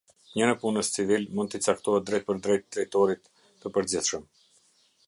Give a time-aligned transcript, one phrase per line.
[0.37, 3.31] Një nëpunës civil mund t'i caktohet drejtpërdrejt drejtorit
[3.63, 4.29] të përgjithshëm.